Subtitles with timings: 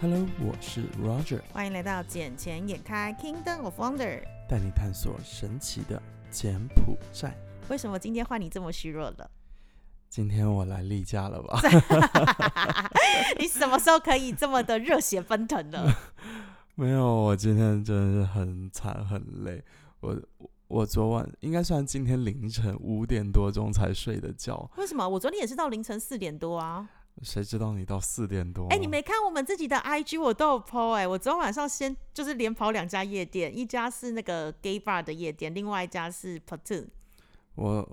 [0.00, 4.20] Hello，我是 Roger，欢迎来到《捡钱眼开 Kingdom of Wonder》。
[4.48, 7.38] 带你探索神奇的柬埔寨。
[7.68, 9.30] 为什么今天换你这么虚弱了？
[10.08, 11.60] 今天我来例假了吧？
[13.38, 15.86] 你什么时候可以这么的热血奔腾呢？
[16.74, 19.62] 没有，我今天真的是很惨很累。
[20.00, 25.08] 我我我昨晚应该算今天凌晨五点多钟才睡的觉，为什么？
[25.08, 26.88] 我昨天也是到凌晨四点多啊。
[27.22, 28.66] 谁知道你到四点多？
[28.68, 36.86] 哎、你没看我们自己的 IG，我都有 PO 哎、我昨天晚上先就是连跑两家夜店，一家是那个 gay bar 的夜店，另外一家是 Platoon。
[37.54, 37.88] 我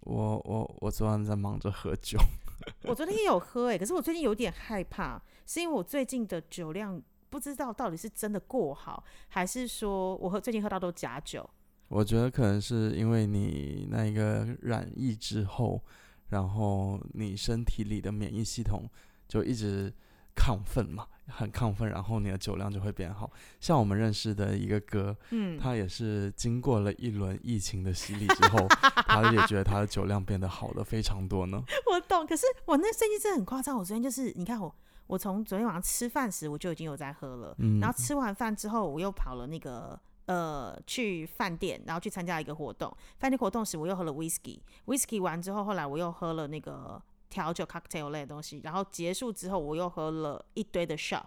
[0.00, 2.18] 我我我昨晚在忙着喝酒。
[2.84, 7.00] 我昨天也有喝哎、可是我最近有点害怕，是因为我最近的酒量
[7.30, 11.48] 不知道到底是真的过好，还是说我喝最近喝到都假酒。
[11.88, 15.82] 我觉得可能是因为你那个染疫之后，
[16.28, 18.88] 然后你身体里的免疫系统
[19.26, 19.92] 就一直
[20.36, 23.30] 亢奋嘛，很亢奋，然后你的酒量就会变好。
[23.60, 28.66] 像我们认识的一个哥，嗯，他也是经过了一轮疫情的洗礼之后，
[29.08, 31.60] 他也觉得他的酒量变得好的非常多呢。
[31.90, 33.76] 我懂，可是我那最近真的很夸张。
[33.76, 34.72] 我昨天就是，你看我，
[35.08, 39.98] 我从昨天晚上吃饭时我就已经有在喝了，嗯然后吃完饭之后我又跑了那个
[40.28, 42.94] 呃去饭店，然后去参加一个活动。
[43.18, 51.24] 饭店活动时我又喝了 whisky，whisky 完之后，后来我又喝了那个调酒 cocktail 类的东西，然后结束之后我又喝了一堆的 shot，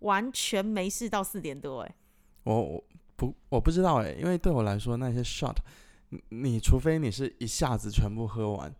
[0.00, 1.94] 完全没事到四点多哎、
[2.42, 2.84] 我我
[3.16, 5.56] 不我不知道哎，因为对我来说那些 shot，
[6.10, 8.74] 你你除非你是一下子全部喝完，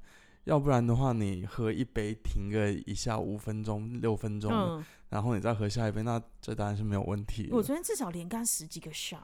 [0.45, 7.49] 要不然的话你喝一杯停个一下五分钟六分钟，嗯，然后你再喝下一杯，那这当然是没有问题。
[7.51, 9.21] 我昨天至少连干十几个 shot。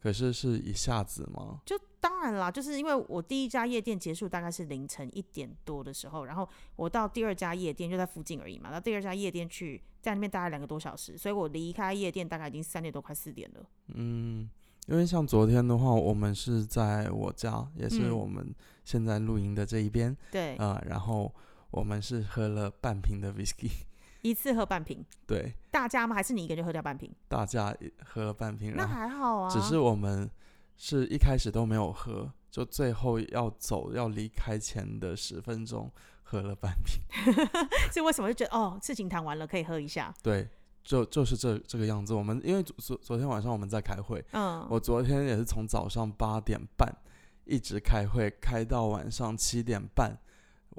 [0.00, 1.60] 可是是一下子吗？
[1.66, 13.66] 就当然啦，就是因为我第一家夜店结束大概是凌晨一点多的时候，然后我到第二家夜店就在附近而已嘛，到第二家夜店去在那边待了两个多小时，所以我离开夜店大概已经三点多快四点了。
[13.94, 14.48] 嗯，
[14.86, 21.34] 因为像昨天的话，我们是在我家，也是嗯我们现在露营的这一边，对，啊、然后
[21.70, 23.70] 我们是喝了半瓶的 whisky，
[24.22, 26.14] 一次喝半瓶，对，大家吗？
[26.14, 27.12] 还是你一个人就喝掉半瓶？
[27.28, 27.74] 大家
[28.04, 30.28] 喝了半瓶，那然后还好啊，只是我们
[30.76, 35.90] 是一开始都没有喝，就最后要走要离开前的十分钟
[36.22, 37.00] 喝了半瓶，
[37.92, 40.12] 所以为什么就觉得哦，事情谈完了可以喝一下？
[40.22, 40.48] 对，
[40.82, 42.12] 就就是这这个样子。
[42.12, 46.92] 我们因为昨昨昨天晚上我们在开会，嗯，我昨天也是从早上八点半
[47.44, 50.18] 一直开会，开到晚上七点半，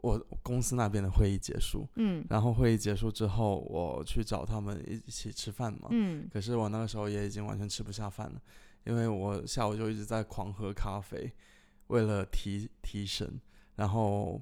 [0.02, 1.88] 我公司那边的会议结束。
[1.96, 5.88] 嗯然后会议结束之后，我去找他们一起吃饭嘛。
[5.92, 8.42] 嗯，可是我那个时候也已经完全吃不下饭了，
[8.86, 11.32] 因为我下午就一直在狂喝咖啡，
[11.88, 13.40] 为了提提神。
[13.76, 14.42] 然后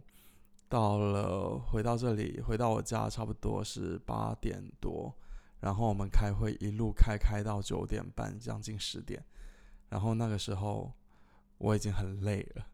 [0.68, 5.14] 到了回到这里，回到我家差不多是八点多，
[5.60, 9.24] 然后我们开会一路开开到九点半，将近十点。
[9.90, 10.92] 然后那个时候
[11.60, 12.66] 我已经很累了，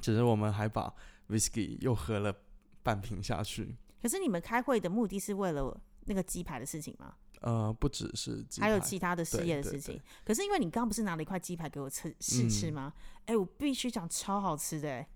[0.00, 0.94] 只是我们还把
[1.30, 2.34] whisky 又喝了
[2.82, 3.76] 半瓶下去。
[4.02, 7.14] 可是你们开会的目的是为了那个鸡排的事情吗？
[7.42, 10.02] 呃，不只是鸡还有其他的事业的事情对。
[10.24, 12.92] 可是因为你刚刚不是拿了一块鸡排给我吃试吃嗯吗？
[13.24, 15.08] 哎、我必须讲超好吃的哎、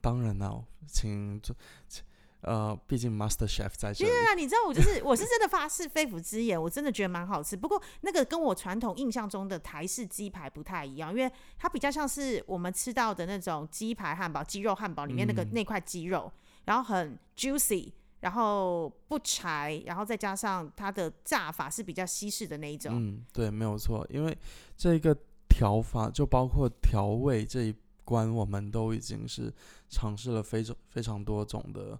[0.00, 1.54] 当然了，请这，
[1.86, 2.02] 请
[2.42, 7.56] 呃，毕竟 Master Chef 在这里，对啊，你知道我就是我是真的发誓肺腑之言，我真的觉得蛮好吃。
[7.56, 16.32] 不过那个跟我传统印象中的台式鸡排不太一样，因为它比较像是我们吃到的那种鸡排汉堡、鸡肉汉堡里面那个、嗯那块鸡肉，
[16.64, 22.92] 然后很 juicy，然后不柴，然后再加上它的炸法是比较西式的那一种。
[22.94, 24.36] 嗯，对，没有错，因为
[24.76, 25.16] 这个
[25.48, 29.52] 调法就包括调味这一关，我们都已经是
[29.88, 31.96] 尝试了非常非常多种的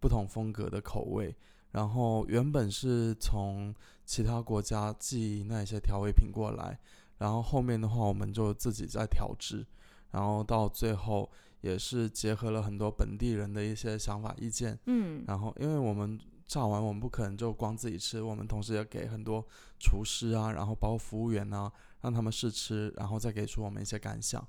[0.00, 1.34] 不同风格的口味。
[1.72, 3.74] 然后原本是从
[4.04, 6.78] 其他国家寄那些调味品过来，
[7.18, 9.66] 然后后面的话我们就自己在调制，
[10.10, 11.30] 然后到最后
[11.60, 19.44] 也是结合了很多本地人的一些想法意见，嗯然后，因为我们炸完，我们不可能就光自己吃，我们同时也给很多
[19.78, 24.46] 厨师啊，然后包括服务员啊，让他们试吃，然后再给出我们一些感想。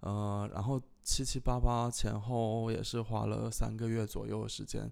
[0.00, 0.80] 呃，然后
[1.10, 4.88] 七七八八前后也是花了三个月左右的时间，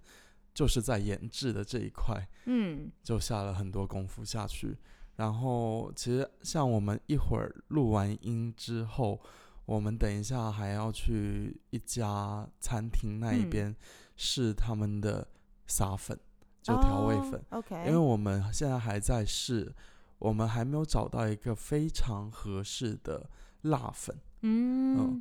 [0.53, 4.77] 就是在研制的这一块嗯就下了很多功夫下去。
[5.15, 9.21] 然后，其实像我们一会儿录完音之后，
[9.65, 13.77] 我们等一下还要去一家餐厅那一嗯边
[14.17, 15.27] 试他们的
[15.67, 16.19] 撒粉，
[16.63, 17.41] 就调味粉。
[17.51, 19.73] 哦、OK，因为我们现在还在试，
[20.19, 23.29] 我们还没有找到一个非常合适的
[23.63, 24.17] 辣粉。
[24.43, 25.21] 嗯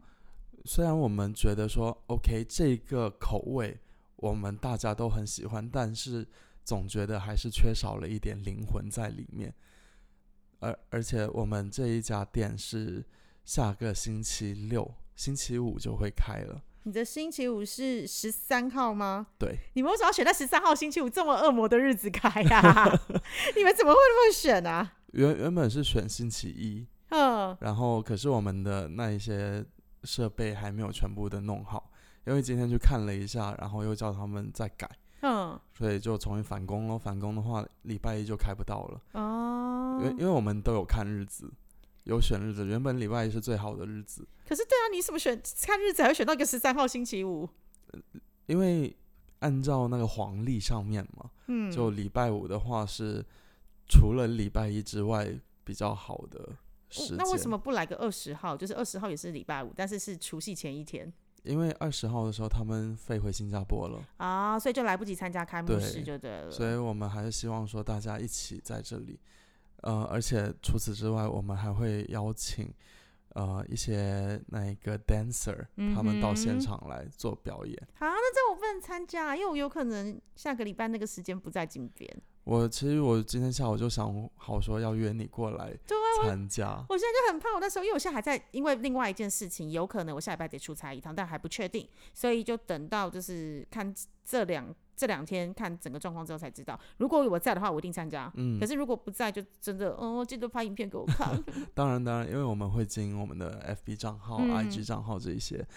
[0.68, 3.80] 虽然我们觉得说，OK，这个口味
[4.18, 6.28] 我们大家都很喜欢，但是
[6.66, 9.54] 总觉得还是缺少了一点灵魂在里面。
[10.60, 13.06] 而而且我们这一家店是
[13.46, 16.62] 下个星期六、星期五就会开了。
[16.84, 19.28] 你的星期五是十三号吗？
[19.40, 23.00] 对，你们为什么要选在十三号星期五这么恶魔的日子开呀、
[23.56, 24.96] 你们怎么会那么选啊？
[25.14, 29.66] 原原本是选星期一，嗯，然后可是我们的那一些
[30.08, 31.92] 设备还没有全部的弄好，
[32.26, 34.90] 因为今天去看了一下，然后又叫他们再改，
[35.22, 36.98] 嗯，所以就重新返工咯。
[36.98, 41.52] 返工的话，礼拜一就开不到了，哦因为因为我们都有看日子，
[42.06, 47.50] 有选日子，原本礼拜一是最好的日子，可是对啊，你怎么选看日子还会选到一个十三号星期五？
[48.46, 48.96] 因为
[49.40, 53.26] 按照那个黄历上面嘛，嗯，就礼拜五的话是
[53.88, 55.28] 除了礼拜一之外
[55.64, 56.56] 比较好的
[56.90, 57.14] 时间。
[57.14, 58.56] 哦那为什么不来个二十号？
[58.56, 61.12] 就是二十号也是礼拜五，但是是除夕前一天
[61.44, 66.52] 因为二十号的时候他们飞回新加坡了，啊，所以就来不及参加开幕式就对了。
[66.52, 69.20] 所以我们还是希望说大家一起在这里。
[69.82, 72.74] 呃，而且除此之外，我们还会邀请
[73.36, 77.88] 呃一些那个 dancer，、他们到现场来做表演。
[77.94, 82.22] 好，那这我不能参加，因为我有可能下个礼拜那个时间不在金边。
[82.48, 85.78] 我其实我今天下午就想好说要约你过来
[86.24, 96.80] 参加，我现在就很怕，我那时候因为我现在还在，因为另外一件事情，有可能我下礼拜得出差一趟，但还不确定，所以就等到就是看这两这两天看整个状况之后才知道。
[97.00, 98.32] 如果我在的话，我一定参加。
[98.36, 101.38] 嗯可，是如果不在，就真的，嗯，记得发影片给我看。
[101.76, 105.68] 当然当然，因为我们会经营我们的 FB 账号、嗯 IG 账号这一些，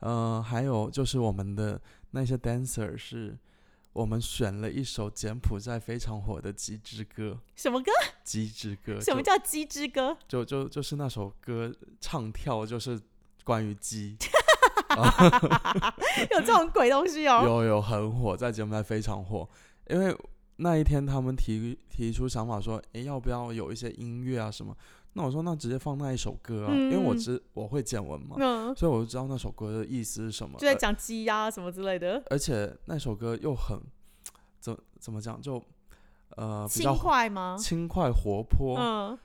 [0.00, 1.80] 呃，还有就是我们的
[2.10, 3.38] 那些 dancer 是。
[3.92, 7.90] 我们选了一首柬埔寨非常火的鸡之歌，什么歌？
[8.22, 10.16] 鸡之歌，什么叫鸡之歌？
[10.28, 13.00] 就就就是那首歌唱跳就是
[13.42, 14.16] 关于鸡，
[16.30, 17.42] 有这种鬼东西哦？
[17.46, 19.48] 有有很火，在柬埔寨非常火。
[19.88, 20.16] 因为
[20.56, 24.76] 那一天他们提提出想法说，诶，要不要有一些音乐啊什么？
[25.12, 30.58] 那我说那直接放那一首歌啊，因为我嗯知我会柬文嘛，嗯，所以我就知道那首歌的意思是什么。
[30.58, 33.80] 就在讲鸡鸭、什么之类的，而且那首歌又很
[34.60, 35.60] 怎怎么讲，就
[36.36, 37.56] 呃比轻较快吗？
[37.58, 38.78] 轻快活泼。
[38.78, 39.18] 嗯，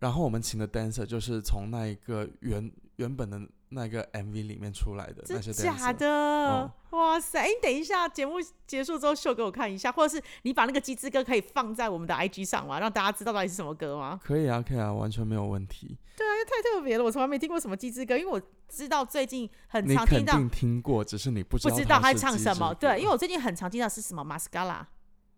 [0.00, 5.78] 然后我们请的 dancer 就是从那一个原原本的那个 MV 里面出来的那些真 dancer。
[5.78, 6.06] 假的？
[6.06, 7.38] 嗯哇塞！
[7.38, 8.34] 哎、你等一下，节目
[8.66, 14.18] 结束之后秀给我看一下，或者是你把那个鸡之歌可以放在我们的 IG 上嘛，让大家知道到底是什么歌吗？
[14.24, 15.96] 可以啊，可以啊，完全没有问题。
[16.16, 22.74] 对啊太特别了，我从来没听过什么鸡之歌，因为我知道最近很常听到，听过，只是你不知道不知道他是唱什么。
[22.74, 24.80] 对，因为我最近很常听到是什么 Mascala，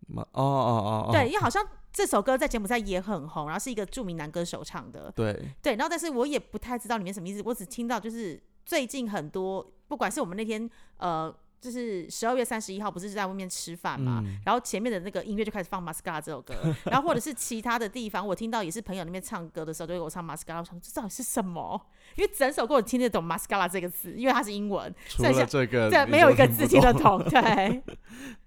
[0.08, 1.62] 哦哦哦哦，对，因为好像
[1.92, 5.12] 这首歌在柬埔寨也很红，然后是一个著名男歌手唱的。
[5.14, 16.54] 对对，然后但是我也不太知道里面什么意思，我只听到就是最近很多，不管是我们那天呃，就是十二月三十一号不是在外面吃饭嘛，嗯然后前面的那个音乐就开始放《Mascara》这首歌，
[16.86, 21.80] 然后或者是其他的地方，我听到也是朋友那边唱歌的时候，就会给我唱《Mascara》，我想说这到底是什么？
[22.16, 27.82] 因为整首歌我听得懂 “Mascara” 这个字，因为它是英文，除了这个，对，没有一个字听得懂，对，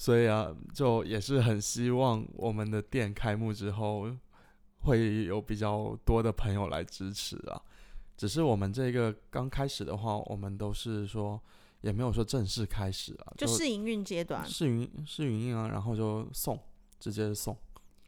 [0.00, 4.06] 所以啊，就也是很希望我们的店开幕之后
[4.84, 7.60] 会有比较多的朋友来支持啊。
[8.16, 11.38] 只是我们这个刚开始的话，我们都是说
[11.82, 14.42] 也没有说正式开始啊，就试营运阶段。
[14.46, 16.58] 试营试营运啊，然后就送，
[16.98, 17.54] 直接送。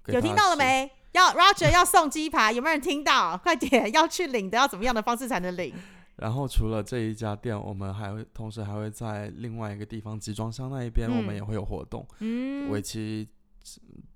[0.07, 0.19] 有？
[0.19, 0.91] 听到了没？
[1.13, 3.37] 要 Roger 要送鸡排，有没有人听到？
[3.37, 5.75] 快点，要去领的，要怎么样的方式才能领？
[6.17, 13.27] 然后除了这一家店，我们还会同时还会在另外一个地方集装箱那一边，我们嗯也会有活动，嗯，为期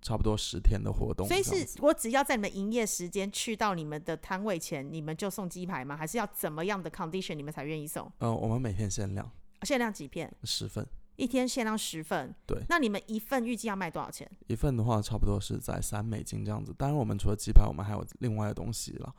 [0.03, 1.43] 差不多十天的活动所以。
[1.43, 5.97] 是我只要在你们营业时间去到你们的摊位前，你们就送鸡排吗？
[5.97, 8.13] 还是要怎么样的 condition 你们才愿意送？
[8.19, 9.29] 呃，我们每天限量
[9.63, 10.31] 限量几片？
[10.45, 10.87] 十份，
[11.17, 12.33] 一天限量十份。
[12.47, 14.31] 对那你们一份预计要卖多少钱？
[14.49, 16.75] 一份的话差不多是在三美金这样子。
[16.77, 19.15] 当然，我们除了鸡排，我们还有另外的东西了，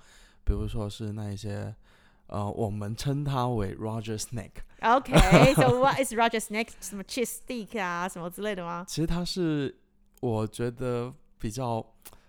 [0.45, 1.75] 比如说是那一些。
[2.27, 6.73] 呃，我们称它为 Roger Snake，OK，so、 what is Roger's next？
[6.81, 8.85] 什么 cheese stick 啊，什么之类的吗？
[8.87, 9.77] 其实它是
[10.21, 11.85] 我觉得比较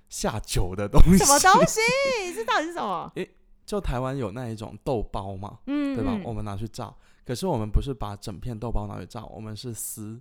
[0.09, 1.19] 下酒的东西。
[1.19, 1.81] 什么东西？
[2.35, 3.12] 这到底是什么？
[3.67, 6.12] 就台湾有那一种豆包嘛，嗯，对吧？
[6.14, 6.95] 嗯我们拿去炸，
[7.26, 10.19] 可是我们不是把整片豆包拿去炸，我们是撕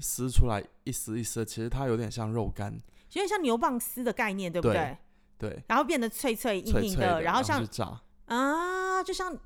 [0.00, 4.74] 撕出来一丝一丝，其实它有点像肉干，有点像牛蒡丝的概念，对不对
[5.38, 5.50] 对？
[5.50, 7.64] 对，然后变得脆脆硬硬脆脆的，然后像
[8.26, 9.36] 啊，就像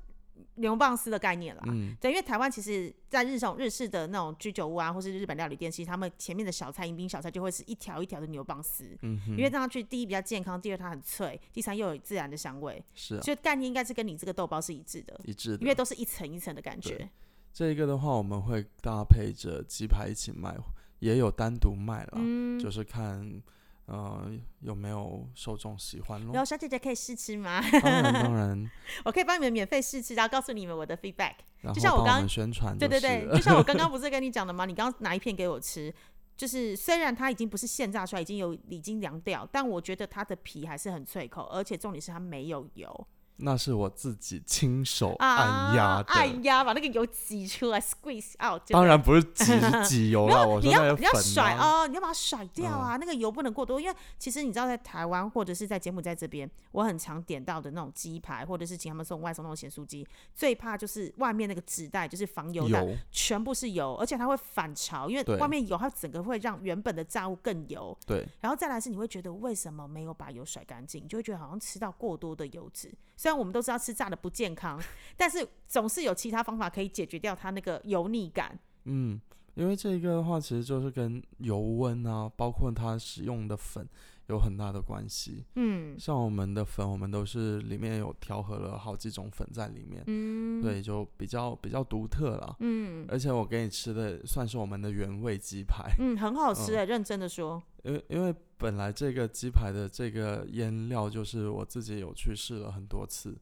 [0.55, 1.63] 牛蒡丝的概念啦。
[1.67, 15.61] 嗯，对，因为台湾其实，在日种日式的那种居酒屋啊，或是日本料理店，其实他们前面的小菜迎宾小菜就会是一条一条的牛蒡丝，嗯哼，因为这样去第一比较健康，第二它很脆，第三又有自然的香味，是啊，所以概念应该是跟你这个豆包是一致的，一致的。
[15.61, 17.09] 因为都是一层一层的感觉对。
[17.51, 20.55] 这个的话，我们会搭配着鸡排一起卖，
[20.99, 23.41] 也有单独卖了，嗯，就是看
[23.89, 24.31] 呃
[24.61, 26.31] 有没有受众喜欢咯。
[26.31, 27.59] 然后小姐姐可以试吃吗？
[27.81, 28.71] 当然当然，
[29.03, 31.33] 我可以帮你们免费试吃，然后告诉你们我的 feedback。
[31.61, 34.65] 然就像我刚宣传对对对， 就像我刚刚不是跟你讲的吗？
[34.65, 35.93] 你刚刚拿一片给我吃，
[36.37, 43.07] 就是虽然它已经不是现炸出来，已经有已经凉掉，但我觉得它的皮还是很脆口，而且重点是它没有油
[43.41, 48.61] 那是我自己亲手啊，按压的，按压把那个油挤出来，squeeze out。
[48.69, 50.27] 当然不是挤是挤油
[50.61, 60.05] 你要你要甩哦，你要把它甩掉啊，那个油不能过多，因为其实你知道，在台湾或者是在柬埔寨这边，我很常点到的那种鸡排，或者是请他们送外送那种咸酥鸡，
[60.35, 67.97] 最怕就是外面那个纸袋，就是防油袋，油全部是油，而且它会反潮，因为外面油，它整个会让原本的炸物更油。
[68.05, 72.91] 对，然后再来是你会觉得为什么没有把油甩干净，你就会觉得好像吃到过多的油脂。
[73.29, 74.81] 虽然我们都知道吃炸的不健康，
[75.15, 78.57] 但是总是有其他方法可以解决掉它那个油腻感。
[78.85, 79.21] 嗯，
[79.53, 83.87] 因为这个的话，其实就是跟油温啊，包括它使用的粉
[84.29, 85.45] 有很大的关系。
[85.57, 92.55] 嗯像我们的粉，我们都是里面有调和了好几种粉在里面，嗯，对，就比较比较独特了。
[92.61, 97.61] 嗯而且我给你吃的算是我们的原味鸡排，嗯，很好吃诶、认真的说。
[97.83, 103.35] 因为因为本来这个鸡排的这个腌料就是我自己有去试了很多次，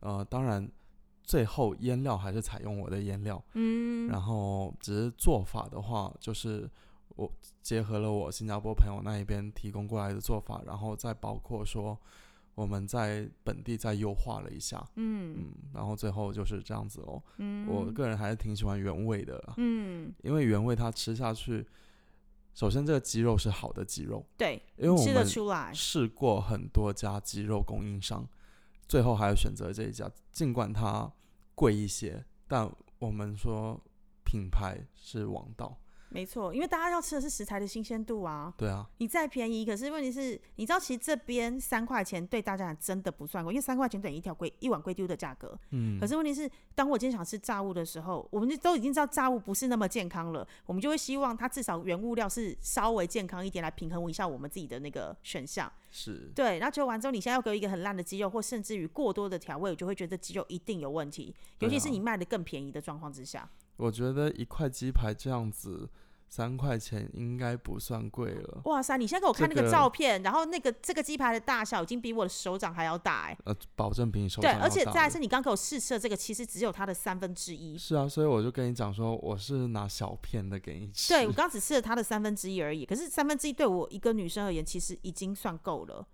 [0.00, 0.66] 呃，当然
[1.22, 4.08] 最后腌料还是采用我的腌料，嗯。
[4.08, 6.68] 然后只是做法的话，就是
[7.10, 7.30] 我
[7.60, 11.98] 结合了我新加坡朋友那一边提供过来的做法，然后再包括说
[12.54, 15.34] 我们在本地再优化了一下，嗯。
[15.36, 17.22] 嗯，然后最后就是这样子哦。
[17.36, 20.10] 嗯，我个人还是挺喜欢原味的，嗯。
[20.22, 21.66] 因为原味它吃下去，
[22.54, 25.72] 首先这个鸡肉是好的鸡肉，对，因为我吃得们出来。
[25.74, 28.26] 试过很多家鸡肉供应商，
[28.88, 31.12] 最后还是选择这一家，尽管它
[31.54, 32.70] 贵一些，但
[33.00, 33.80] 我们说
[34.24, 35.76] 品牌是王道，
[36.14, 38.54] 没错，因为大家要吃的是食材的新鲜度啊。
[38.56, 45.58] 对啊，你再便宜，可是问题是，你知道其实这边三块钱对大家来真的不算贵，因为三块钱等于一条龟一碗龟丢的价格。
[45.72, 55.70] 嗯，可是问题是，当我今天想吃炸物的时候，我们就都已经知道炸物不是那么健康了，我们就会希望它至少原物料是稍微健康一点，来平衡一下我们自己的那个选项。
[55.90, 63.50] 是对，然后求完之后，你现在要给我一个很烂的鸡肉，或甚至于过多的调味，我就会觉得鸡肉一定有问题，尤其是你卖的更便宜的状况之下。
[63.76, 65.88] 我觉得一块鸡排这样子
[66.28, 68.96] 三块钱应该不算贵了，哇塞！
[68.96, 77.78] 你现在给我看那个这个照片，然后那个这个鸡排的大小已经比我的手掌还要大哎、呃，保证比你手对，掌对而且再来是你刚给我试吃的这个，其实只有它的三分之一。
[77.78, 86.06] 是啊，所以我就跟你讲说，我是拿小片的给你吃，对我刚只吃了它的三分之一而已，可是三分之一对我一个女生而言，其实已经算够了。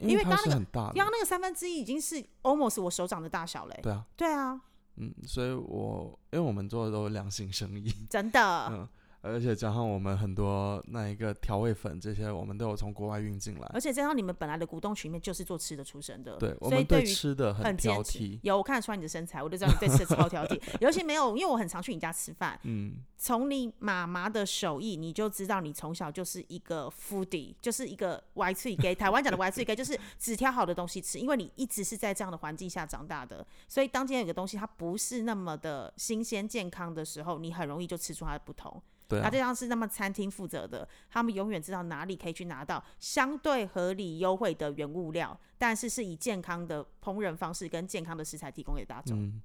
[0.00, 4.60] 因为刚刚那个刚刚那个三分之一已经是 almost 我手掌的大小嘞、对啊，对啊，
[4.96, 8.66] 嗯，所以我因为我们做的都是良心生意，真的。
[8.72, 8.88] 嗯，
[9.28, 20.60] 而且加上我们很多那一个调味粉这些，我们都有从国外运进来而，且加上你们本来的股东群里面就是做吃的出身的，对，我所以们对于吃的很挑剔，有我看得出来你的身材，我就知道你对吃的超挑剔。
[20.80, 28.94] 尤其没有，因为我很常去你家吃饭，嗯，从你妈妈的手艺，你就知道你从小就是一个 foodie，就是一个 Y 脆 gay。
[28.94, 38.82] 台湾讲的 Y 脆 gay 就是只挑好的东西吃，因为你一直是在这样的环境下长大的，所以当今天有个东西它不是那么的新鲜健康的时候，你很容易就吃出它的不同。
[39.08, 49.18] 对啊它就，像是那么餐厅负责的，他们永远知道哪里可以去拿到相对合理优惠的原物料，但是是以健康的烹饪方式跟健康的食材提供给大众。
[49.18, 49.40] 嗯，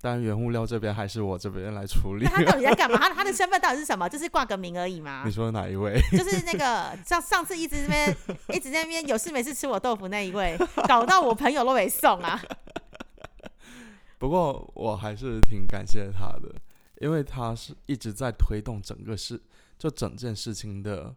[0.00, 2.30] 当然原物料这边还是我这边来处理那。
[2.30, 2.96] 他到底在干嘛？
[3.08, 4.08] 他他的身份到底是什么？
[4.08, 5.30] 就是挂个名而已吗你？
[5.30, 6.00] 说哪一位？
[6.10, 8.16] 就是那个上上次一直这边
[8.48, 10.56] 一直在那边有事没事吃我豆腐那一位，
[10.88, 12.42] 搞到我朋友都没送啊。
[14.18, 16.54] 不过我还是挺感谢他的，
[17.02, 19.40] 因为他是一直在推动整个事，
[19.76, 21.12] 就整件事情的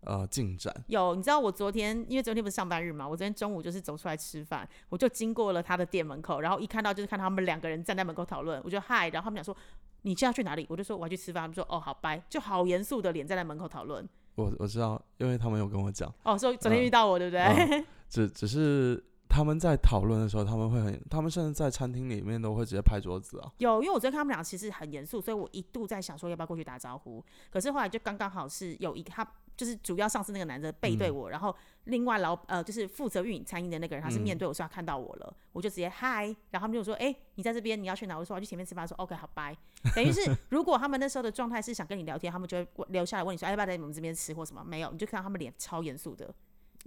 [0.00, 0.74] 呃进展。
[0.88, 9.56] 有，你知道我昨天因为昨天不是上班日嘛，我昨天中午就是走出来吃饭，我就经过了他的店门口，然后一看到就是看他们两个人站在门口讨论，我就嗨，然后他们讲说
[10.02, 10.66] 你现在去哪里？
[10.68, 14.06] 我就说我要去吃饭，他们说哦好拜，就好严肃的脸站在门口讨论。
[14.34, 17.42] 我我知道，因为他们有跟我讲，哦，说昨天遇到我、对不对？
[17.42, 23.52] 嗯 只只是他们在讨论的时候，他们会很，他们甚至在餐厅里面都会直接拍桌子啊。
[23.58, 27.24] 有，因为我昨天看他们俩其实很严肃，所以我一度在想说要不要过去打招呼。
[27.50, 31.54] 可是后来就刚刚好是有一个他就是主要上司那个男的背对我，然后
[31.84, 38.16] 另外老呃就是负责运营餐饮的那个人他是面对我，说他看到我了，我就直接嗨，然后他们就说哎、你在这边你要去哪？
[38.16, 39.56] 我说我要去前面吃饭，说 OK 好拜。
[39.94, 44.64] 等于是如果他们那时候的状态是想跟你聊天，他们就会留下来问你说哎要不要在你们这边吃或什么？
[44.64, 46.32] 没有，你就看到他们脸超严肃的。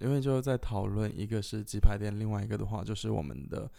[0.02, 3.70] 因为就是在讨论，一个是鸡排店，另外一个的话就是我们的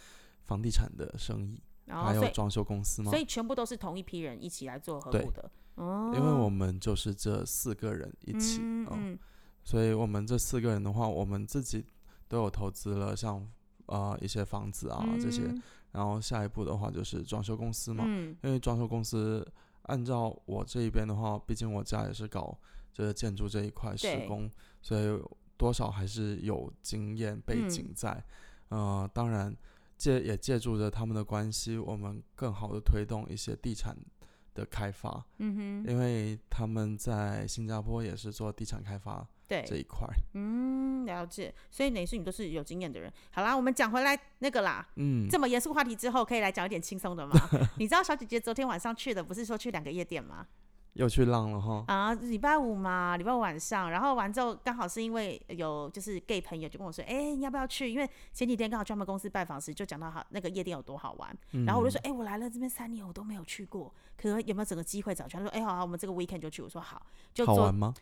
[0.45, 3.19] 房地产的生意，然后还有装修公司嘛所。
[3.19, 5.51] 以全部都是同一批人一起来做合对伙的。
[5.75, 9.19] 哦，因为我们就是这四个人一起，嗯
[9.65, 11.85] 所以我们这四个人的话，我们自己
[12.29, 13.47] 都有投资了像
[13.87, 15.63] 呃一些房子啊这些，嗯
[15.93, 19.47] 然后下一步的话就是装修公司嘛，嗯因为装修公司
[19.83, 22.59] 按照我这一边的话，毕竟我家也是搞
[22.93, 24.51] 这个建筑这一块施工，
[24.81, 25.21] 所以
[25.57, 28.25] 多少还是有经验背嗯景在。
[28.69, 29.55] 呃，当然
[29.97, 33.97] 借也借助着他们的关系，我们更好的推动一些地产
[34.55, 40.09] 的开发，嗯哼，因为他们在新加坡也是做地产开发这，一块。
[40.35, 41.55] 嗯，了解。
[41.71, 43.13] 所以等于是你都是有经验的人。
[43.31, 47.35] 好啦，我们讲回来那个啦，嗯，这么严肃话题之后，可以来讲一点轻松的吗？
[47.77, 50.47] 你知道小姐姐昨天晚上去的不是说去两个夜店吗？
[50.95, 51.85] 又去浪了哈。
[51.89, 57.91] 啊，礼拜五嘛，礼拜五晚上，然后完之后刚好是因为有就是 gay 朋友就跟我说，哎、你要不要去？
[57.91, 65.37] 因为前几天刚好去他们公司拜访时，就讲到好那个夜店有多好玩，嗯然后我就说，哎、我来了这边三年，我都没有去过，可能有没有整个机会找去？
[65.37, 66.63] 他说，哎、好好，我们这个 weekend 就去。
[66.63, 67.01] 我说好，
[67.33, 67.95] 就昨好玩吗？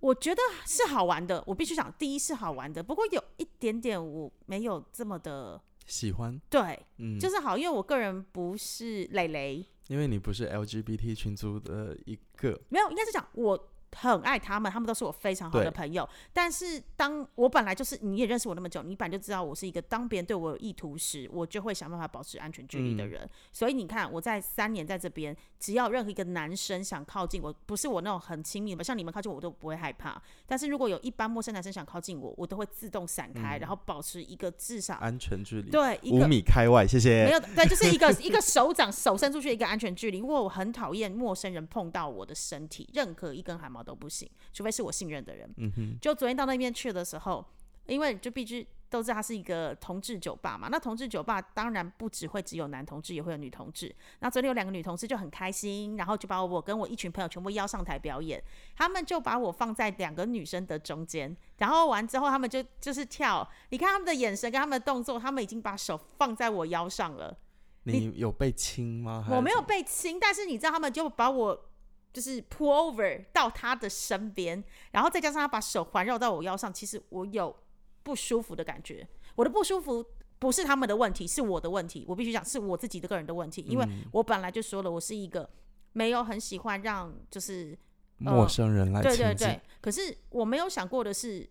[0.00, 16.08] 我觉得是好玩的，我必须讲，第一是好玩的，不过有一点点我没有这么的喜欢，对，嗯，就是好，因为我个人不是蕾蕾，因为你不是 LGBT 群组的一个，没有，应该是讲我很爱他们，他们都是我非常好的朋友。
[16.32, 23.30] 但是当我本来就是你也认识我那么久，你本来就知道我是一个当别人对我有意图时，我就会想办法保持安全距离的嗯人。
[23.52, 30.20] 所以你看，我在三年在这边，只要任何一个男生想靠近我，不是我那种很亲密的，像你们靠近我，都不会害怕。
[30.46, 37.30] 但是如果有一般陌生男生想靠近我，我都会自动闪开，然后保持一个至少安全距离，对一五米开外，谢谢没。
[37.32, 45.52] 有，对，就是一个 一个手掌手伸出去一个安全距离，因为我很讨厌陌生人碰到我的身体，任何一根汗毛都不行，除非是我信任的人。
[45.56, 47.44] 嗯哼，就昨天到那边去的时候，
[47.86, 53.94] 因为就必须都知道它是一个同志酒吧嘛，那同志酒吧当然不只会只有男同志，也会有女同志。
[54.20, 58.42] 那昨天有两个女同志就很开心，然后就把我跟我一群朋友全部邀上台表演，
[58.74, 67.36] 他们就把我放在两个女生的中间，然后完之后他们就就是跳，你看他们的眼神跟他们的动作，他们已经把手放在我腰上了。
[67.84, 69.26] 你有被亲吗？
[69.30, 71.70] 我没有被亲，但是你知道他们就把我
[72.12, 77.54] 就是 pull over 到他的身边，然后再加上他把手环绕到我腰上，其实我有
[78.02, 79.06] 不舒服的感觉。
[79.36, 80.04] 我的不舒服
[80.38, 82.04] 不是他们的问题，是我的问题。
[82.08, 85.48] 我必须讲是我自己的个人的问题，因为嗯我本来就说了，我是一个
[85.92, 87.78] 没有很喜欢让就是
[88.16, 91.48] 陌生人来对对对，可是我没有想过的是，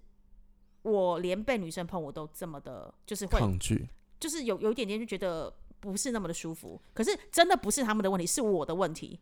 [0.82, 3.88] 我连被女生碰我都这么的，就是会抗拒，
[4.20, 6.82] 就是有有一点点就觉得不是那么的舒服。
[6.94, 9.20] 可是真的不是他们的问题，是我的问题。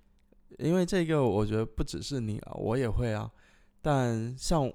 [0.59, 3.29] 因为这个我觉得不只是你啊，我也会啊。
[3.81, 4.71] 但像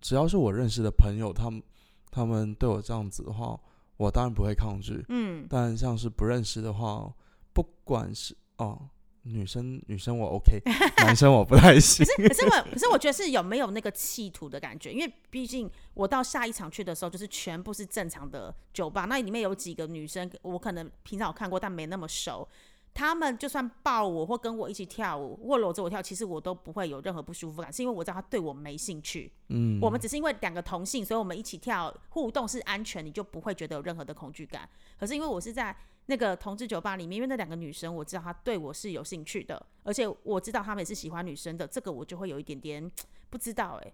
[0.00, 1.62] 只要是我认识的朋友，他们
[2.10, 3.58] 他们对我这样子的话，
[3.96, 5.04] 我当然不会抗拒。
[5.08, 7.12] 嗯，但像是不认识的话，
[7.52, 8.88] 不管是哦，
[9.22, 10.60] 女生女生我 OK，
[10.98, 12.12] 男生我不太行可。
[12.22, 22.46] 是可是我可是我觉得 是有没有那个企图的感觉，因为毕竟我到下一场去的时候，就是全部是正常的酒吧，那里面有几个女生，我可能平常有看过，但没那么熟。
[22.94, 29.32] 他们就算抱我或跟我一起跳舞或搂着我跳，其实我都不会有任何不舒服感，是因为我知道他对我没兴趣。
[29.48, 34.68] 嗯，我们只是因为两个同性，所以我们一起跳互动是安全，你就不会觉得有任何的恐惧感。
[34.98, 35.74] 可是因为我是在
[36.06, 42.90] 那个同志酒吧里面，因为那两个女生我知道她对我是有兴趣的，而且我知道她们也是喜欢女生的，这个我就会有一点点
[43.30, 43.92] 不知道哎、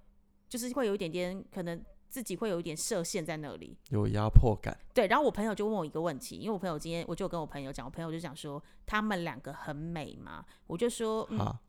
[0.49, 3.77] 就是会有一点点可能自己会有一点设限在那里。
[3.91, 4.77] 有压迫感。
[4.95, 11.61] 对，然后我朋友就问我一个问题，因为我朋友今天我就跟我朋友讲，我朋友就讲说他们两个很美嘛，我就说嗯，哈，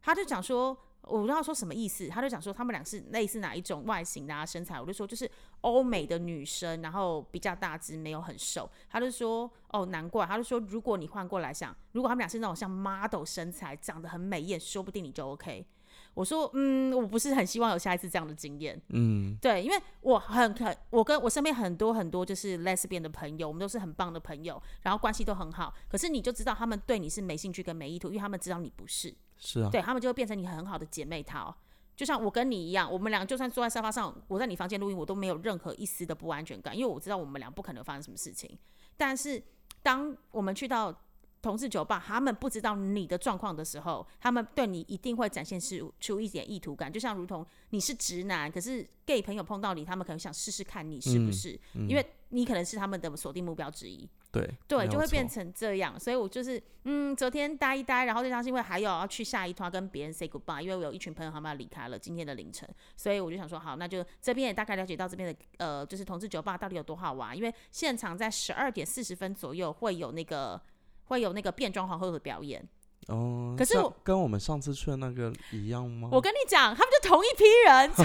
[0.00, 8.68] 他就讲说，我不知道说什么意思，他就讲说他们俩是类似哪一种外形的啊身材，我就说就是欧美的女生，然后比较大只，没有很瘦。
[8.88, 10.26] 他就说哦，难怪。
[10.26, 15.66] 他就说如果你换过来想，如果他们俩是那种像 model 身材，长得很美艳，说不定你就 OK。
[16.14, 18.80] 我说嗯，我不是很希望有下一次这样的经验。
[18.88, 25.74] 嗯，对，因为我很很，我跟我身边很多很多就是 lesbian 的朋友，我们都是很棒的朋友，然后关系都很好。
[25.88, 29.14] 可是你就知道他们对你是没兴趣跟没意图，因为他们知道你不是。
[29.36, 31.56] 是啊，对他们就会变成你很好的姐妹淘。
[31.96, 38.56] 就像我跟你一样，我们俩就算坐在沙发上，我在你房间录音，我都没有任何一丝的不安全感，因为我知道我们俩不可能发生什么事情。
[38.96, 39.42] 但是
[39.82, 40.92] 当我们去到
[41.40, 54.08] 同志酒吧，他们不知道你的状况的时候，他们对你一定会展现出出一点意图感，就像如同你是直男，可是 gay 朋友碰到你，他们可能想试试看你是不嗯是，嗯因为你可能是他们的锁定目标之一。
[54.30, 70.60] 对对，就会变成这样，所以我就是嗯，昨天待一待，然后再加上因为还有要去下一团跟别人 say goodbye，因为我有一群朋友他们要离开了今天的凌晨，所以我就想说好，那就这边也大概了解到这边的呃，就是同志酒吧到底有多好玩，因为现场在十二点四十分左右会有那个
[71.08, 72.66] 会有那个变装皇后的表演，
[73.08, 76.08] 哦，可是我跟我们上次去的那个一样吗？
[76.12, 78.04] 我跟你讲，他们就同一批人从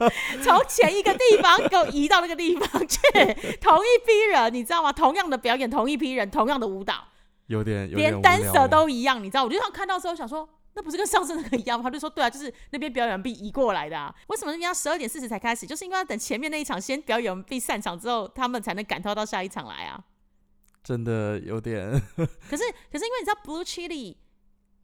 [0.42, 2.98] 从前一个地方给我移到那个地方去，
[3.60, 4.92] 同一批人，你知道吗？
[4.92, 7.04] 同样的表演，同一批人，同样的舞蹈，
[7.46, 9.44] 有点有点连 dancer 欸都一样，你知道？
[9.44, 10.48] 我就想看到之后想说。
[10.74, 11.82] 那不是跟上次那个一样吗？
[11.82, 14.10] 他就说对啊，就是那边表演完毕移过来的、啊。
[14.28, 15.66] 为什么那边要十二点四十才开始？
[15.66, 20.02] 就是因为要等前面那一场先表演完毕散场之后，他们才能赶到到下一场来啊。
[20.82, 24.16] 真的有点 可是可是因为你知道 Blue Chili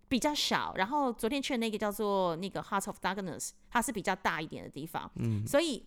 [0.09, 5.85] 比较小，然后昨天去的那个叫做那个 Heart of Darkness，它是比较大一点的地方，嗯所以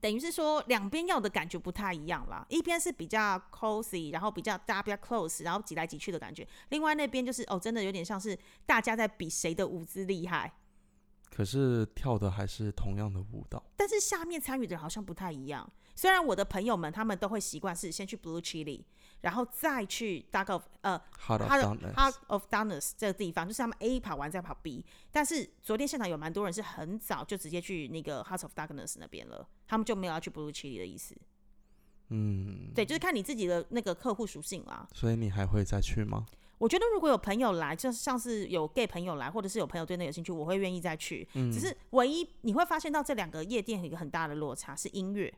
[0.00, 2.46] 等于是说两边要的感觉不太一样啦。
[2.48, 10.50] 一边是比较 cozy，然后比较大家比较 close，然后挤来挤去的感觉；另外那边就是哦，真的有点像是大家在比谁的舞姿厉害。
[11.30, 13.62] 可是跳的还是同样的舞蹈。
[13.76, 15.70] 但是下面参与的人好像不太一样。
[15.94, 18.82] 虽然我的朋友们他们都会习惯是先去 Blue Chili，
[19.20, 24.84] 然后再去 Dark of 呃 Heart of Darkness Heart of Darkness 这个地方，就是他们 A 跑完再跑 B。
[25.10, 31.16] 但是昨天现场有蛮多人是很早就直接去那个 Heart of Darkness 那边了，他们就没有要去 Blue Chili 的意思。
[32.08, 34.86] 嗯，对，就是看你自己的那个客户属性啦。
[34.94, 36.26] 所以你还会再去吗？
[36.58, 41.26] 我觉得如果有朋友来，就是像是有 gay 朋友来，或者是有朋友对那有兴趣，我会愿意再去。
[41.34, 45.32] 只是唯一你会发现到这两个夜店有一个很大的落差是音乐。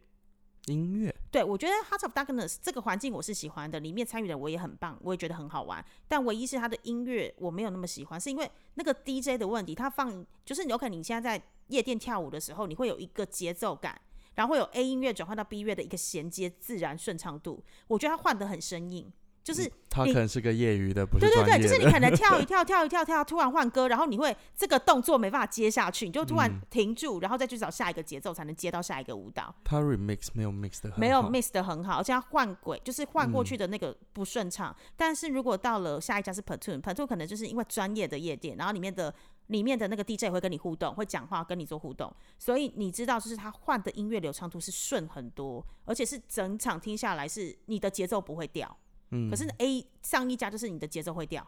[0.67, 5.85] 音乐对，我觉得 Heart of Darkness 这个环境我是喜欢的，里面参与的我也很棒，我也觉得很好玩。
[6.09, 14.01] 但唯一是它的音乐我没有那么喜欢，是因为那个 DJ 的问题，他放就是有可能你现在在夜店跳舞的时候，你会有一个节奏感，
[14.37, 19.13] 然后会有 A 音乐转换到 B 乐的一个衔接自然顺畅度，我觉得他换的很生硬，
[19.45, 21.63] 就是他可能是个业余的，不是对对对。
[21.63, 29.55] 就是你可能 跳一跳，跳一跳，跳，突然换歌，然后你会这个动作没办法接下去，你就突然嗯停住，然后再去找下一个节奏，才能接到下一个舞蹈。
[29.63, 34.75] 他 remix 没有 mix 的很没有 mix 的很好，而且他换轨就是换过嗯去的那个不顺畅。
[34.97, 39.15] 但是如果到了下一家是 Platoon，Platoon 可能就是因为专业的夜店，然后里面的
[39.49, 48.75] 里面的那个 DJ 会跟你互动，会讲话跟你做互动，所以你知道就是他换的音乐流畅度是顺很多，而且是整场听下来是你的节奏不会掉。
[49.11, 51.47] 嗯可是 A 上一家就是你的节奏会掉。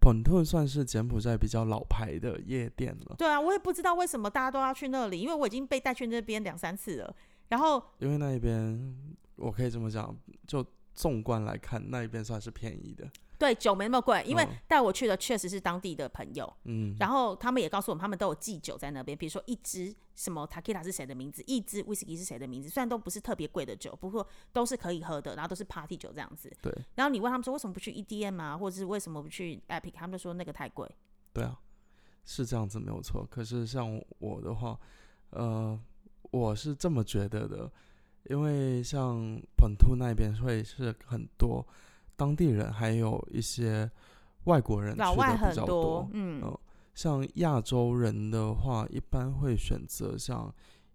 [0.00, 7.16] 本特算是柬埔寨比较老牌的夜店了，对啊，我也不知道为什么大家都要去那里，因为我已经被带去那边两三次了。
[7.50, 8.96] 然后因为那一边
[9.36, 13.08] 我可以这么讲，就纵观来看，那一边算是便宜的。
[13.38, 16.50] 对酒没那么贵，因为嗯带我去的确实是当地的朋友。
[16.62, 26.52] 嗯，然后他们也告诉我们，他们都有寄酒在那边，比如说一支什么 Takita 是谁的名字，一支 Whisky 是谁的名字，虽然都不是特别贵的酒，不过都是可以喝的，然后都是 Party 酒这样子。
[26.62, 30.88] 对然后你问他们说为什么不去 EDM 啊，或者是为什么不去 Epic，他们就说那个太贵。
[31.32, 31.58] 对啊，
[32.24, 33.26] 是这样子没有错。
[33.28, 34.78] 可是像我的话，
[35.30, 35.76] 呃，
[36.30, 37.68] 我是这么觉得的，
[38.24, 41.66] 因为像本土那边会是很多
[42.16, 43.90] 当地人，还有一些
[44.44, 46.10] 外国人去的比较多多，。
[46.12, 46.58] 嗯，嗯
[46.94, 50.54] 像亚洲人的话，一般会选择像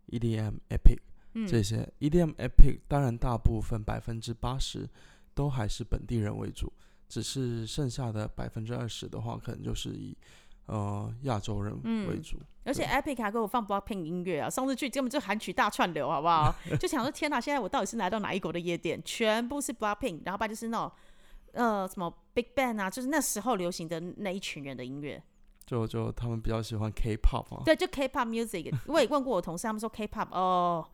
[0.10, 1.00] EDM、Epic
[1.34, 1.92] 嗯这些。
[2.00, 4.88] EDM、Epic 当然大部分百分之八十
[5.34, 6.72] 都还是本地人为主，
[7.10, 10.16] 只是剩下的百分之二十的话，可能就是以
[10.68, 12.38] 呃亚洲人为嗯主。
[12.64, 14.50] 而且 Epic 还给我放 Blockpink 音乐啊！
[14.50, 16.54] 上次去根本就韩曲大串流，好不好？
[16.78, 19.02] 就想说天哪，现在我到底是来到哪一国的夜店？
[19.06, 20.92] 全部是 Blockpink，然后吧就是那种
[21.54, 25.24] 呃什么 Big Bang 啊，就是那时候流行的那一群人的音乐。
[25.66, 28.74] 就就他们比较喜欢 K-pop 啊对，就 K-pop music。
[28.88, 30.86] 我也问过我同事，他们说 K-pop 哦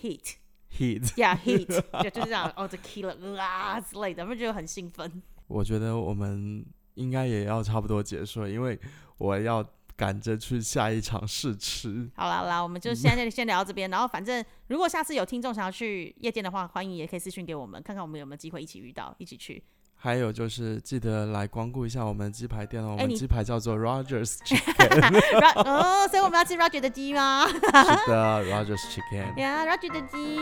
[0.00, 1.14] ，hit，，Heat。
[1.18, 1.66] yeah hit，
[2.02, 5.22] 就就是这样哦，the killer 啊之类的，他们就很兴奋。
[5.46, 6.64] 我觉得我们
[6.98, 8.78] 应该也要差不多结束了，因为
[9.18, 9.64] 我要
[9.96, 12.10] 赶着去下一场试吃。
[12.16, 13.88] 好啦 好啦，我们就现在先聊到这边。
[13.90, 19.62] 然后反正如果下次有听众想要去夜店的话，欢迎也可以私讯给我们，看看我们有没有机会一起遇到，一起去。
[20.00, 25.20] 还有就是记得来光顾一下我们鸡排店哦，我们鸡排叫做 Rogers Chicken，
[25.66, 27.44] 哦，所以我们要吃 Roger 的鸡吗？
[27.50, 29.36] 是的，Rogers Chicken。
[29.40, 30.38] 呀，Roger 的鸡。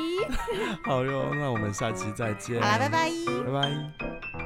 [0.84, 3.10] 好哟，那我们下期再见，好啦，拜拜。
[3.46, 4.45] 拜拜。